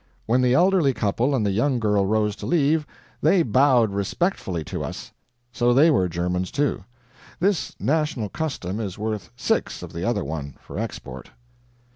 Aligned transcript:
When 0.25 0.41
the 0.41 0.55
elderly 0.55 0.95
couple 0.95 1.35
and 1.35 1.45
the 1.45 1.51
young 1.51 1.79
girl 1.79 2.07
rose 2.07 2.35
to 2.37 2.47
leave, 2.47 2.87
they 3.21 3.43
bowed 3.43 3.93
respectfully 3.93 4.63
to 4.63 4.83
us. 4.83 5.11
So 5.51 5.75
they 5.75 5.91
were 5.91 6.09
Germans, 6.09 6.49
too. 6.49 6.85
This 7.39 7.75
national 7.79 8.29
custom 8.29 8.79
is 8.79 8.97
worth 8.97 9.29
six 9.35 9.83
of 9.83 9.93
the 9.93 10.03
other 10.03 10.23
one, 10.23 10.55
for 10.59 10.79
export. 10.79 11.29